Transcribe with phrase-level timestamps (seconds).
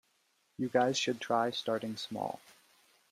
[0.57, 2.39] You guys should try starting small.